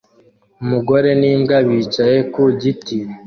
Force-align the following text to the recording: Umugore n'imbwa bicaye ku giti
Umugore 0.63 1.09
n'imbwa 1.19 1.57
bicaye 1.67 2.17
ku 2.33 2.41
giti 2.61 2.97